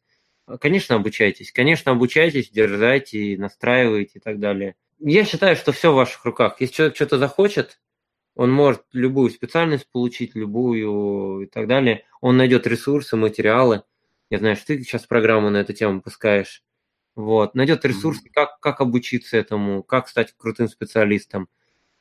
Конечно, 0.60 0.96
обучайтесь. 0.96 1.52
Конечно, 1.52 1.92
обучайтесь, 1.92 2.50
дерзайте, 2.50 3.36
настраивайте 3.38 4.18
и 4.18 4.20
так 4.20 4.38
далее. 4.38 4.74
Я 4.98 5.24
считаю, 5.24 5.56
что 5.56 5.72
все 5.72 5.92
в 5.92 5.96
ваших 5.96 6.24
руках. 6.24 6.60
Если 6.60 6.74
человек 6.74 6.96
что-то 6.96 7.18
захочет, 7.18 7.80
он 8.34 8.50
может 8.50 8.82
любую 8.92 9.30
специальность 9.30 9.88
получить, 9.90 10.34
любую 10.34 11.42
и 11.42 11.46
так 11.46 11.66
далее. 11.66 12.04
Он 12.20 12.36
найдет 12.36 12.66
ресурсы, 12.66 13.16
материалы. 13.16 13.82
Я 14.28 14.38
знаю, 14.38 14.56
что 14.56 14.66
ты 14.68 14.82
сейчас 14.82 15.06
программу 15.06 15.50
на 15.50 15.58
эту 15.58 15.72
тему 15.72 16.00
пускаешь. 16.02 16.62
Вот. 17.16 17.54
Найдет 17.54 17.84
ресурсы, 17.84 18.28
как, 18.32 18.60
как 18.60 18.80
обучиться 18.80 19.36
этому, 19.36 19.82
как 19.82 20.08
стать 20.08 20.34
крутым 20.36 20.68
специалистом. 20.68 21.48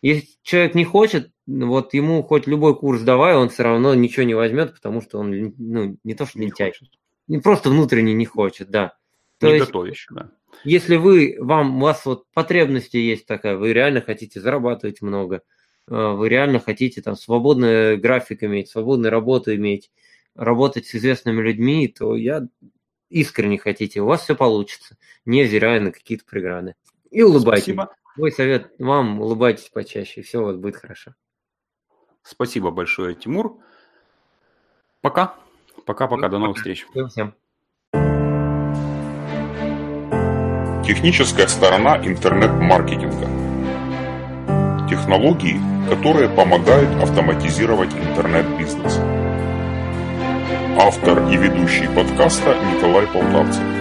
Если 0.01 0.29
человек 0.43 0.75
не 0.75 0.85
хочет, 0.85 1.31
вот 1.67 1.93
ему 1.93 2.23
хоть 2.23 2.47
любой 2.47 2.75
курс 2.77 3.01
давай, 3.01 3.35
он 3.35 3.49
все 3.49 3.63
равно 3.63 3.95
ничего 3.95 4.23
не 4.23 4.33
возьмет, 4.33 4.73
потому 4.73 5.01
что 5.01 5.19
он 5.19 5.53
ну, 5.57 5.97
не 6.03 6.13
то 6.13 6.25
что 6.25 6.39
лентяй. 6.39 6.69
Хочет 6.71 6.89
не 7.29 7.37
просто 7.37 7.69
внутренне 7.69 8.13
не 8.13 8.25
хочет, 8.25 8.69
да. 8.69 8.97
То 9.37 9.47
не 9.47 9.53
есть, 9.53 9.67
готовишь, 9.67 10.07
да. 10.11 10.31
Если 10.65 10.97
вы, 10.97 11.37
вам, 11.39 11.77
у 11.77 11.81
вас 11.81 12.05
вот 12.05 12.25
потребности 12.33 12.97
есть 12.97 13.25
такая, 13.25 13.55
вы 13.55 13.71
реально 13.71 14.01
хотите 14.01 14.41
зарабатывать 14.41 15.01
много, 15.01 15.43
э, 15.87 15.95
вы 15.95 16.27
реально 16.27 16.59
хотите 16.59 17.01
там 17.01 17.15
свободный 17.15 17.95
график 17.95 18.43
иметь, 18.43 18.69
свободную 18.69 19.11
работу 19.11 19.55
иметь, 19.55 19.91
работать 20.35 20.87
с 20.87 20.95
известными 20.95 21.41
людьми, 21.41 21.87
то 21.87 22.15
я 22.15 22.47
искренне 23.09 23.59
хотите, 23.59 24.01
у 24.01 24.05
вас 24.05 24.23
все 24.23 24.35
получится, 24.35 24.97
невзирая 25.25 25.79
на 25.79 25.91
какие-то 25.91 26.25
преграды. 26.25 26.75
И 27.11 27.21
улыбайтесь. 27.21 27.63
Спасибо. 27.63 27.95
Мой 28.17 28.31
совет 28.31 28.71
вам, 28.79 29.21
улыбайтесь 29.21 29.69
почаще, 29.69 30.21
и 30.21 30.23
все 30.23 30.41
у 30.41 30.45
вас 30.45 30.57
будет 30.57 30.75
хорошо. 30.75 31.13
Спасибо 32.29 32.69
большое, 32.69 33.15
Тимур. 33.15 33.57
Пока. 35.01 35.33
Пока-пока, 35.85 36.29
до 36.29 36.37
новых 36.37 36.57
встреч. 36.57 36.85
Всем. 37.09 37.33
Техническая 40.85 41.47
сторона 41.47 41.97
интернет-маркетинга. 41.97 43.27
Технологии, 44.87 45.59
которые 45.89 46.29
помогают 46.29 47.01
автоматизировать 47.01 47.93
интернет-бизнес. 47.95 48.99
Автор 50.79 51.27
и 51.31 51.35
ведущий 51.35 51.87
подкаста 51.87 52.55
Николай 52.75 53.07
Полтавцев. 53.07 53.78